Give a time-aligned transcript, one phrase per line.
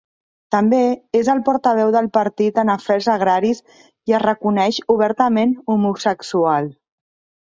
[0.53, 0.77] També
[1.17, 3.61] és el portaveu del partit en afers agraris
[4.13, 6.71] i es reconeix obertament homosexual.